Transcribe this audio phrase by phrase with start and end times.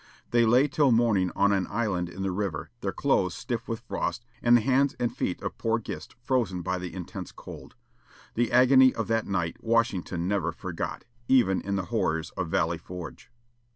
[0.31, 4.25] They lay till morning on an island in the river, their clothes stiff with frost,
[4.41, 7.75] and the hands and feet of poor Gist frozen by the intense cold.
[8.33, 13.29] The agony of that night Washington never forgot, even in the horrors of Valley Forge.